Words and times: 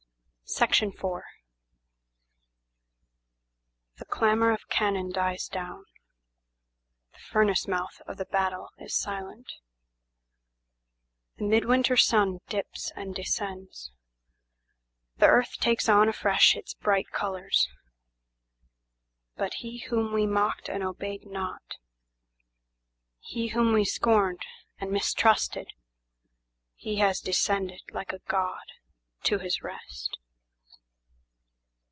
IVThe 0.51 1.21
clamour 4.09 4.51
of 4.51 4.67
cannon 4.67 5.09
dies 5.09 5.47
down, 5.47 5.85
the 7.13 7.19
furnace 7.19 7.69
mouth 7.69 8.01
of 8.05 8.17
the 8.17 8.25
battle 8.25 8.67
is 8.77 8.93
silent. 8.93 9.47
The 11.37 11.45
midwinter 11.45 11.95
sun 11.95 12.39
dips 12.49 12.91
and 12.97 13.15
descends, 13.15 13.93
the 15.15 15.27
earth 15.27 15.53
takes 15.61 15.87
on 15.87 16.09
afresh 16.09 16.57
its 16.57 16.73
bright 16.73 17.09
colours. 17.11 17.69
But 19.37 19.53
he 19.59 19.77
whom 19.85 20.11
we 20.13 20.27
mocked 20.27 20.67
and 20.67 20.83
obeyed 20.83 21.25
not, 21.25 21.77
he 23.21 23.47
whom 23.47 23.71
we 23.71 23.85
scorned 23.85 24.41
and 24.79 24.91
mistrusted, 24.91 25.69
He 26.75 26.97
has 26.97 27.21
descended, 27.21 27.83
like 27.93 28.11
a 28.11 28.19
god, 28.27 28.65
to 29.23 29.39
his 29.39 29.61
rest. 29.61 30.17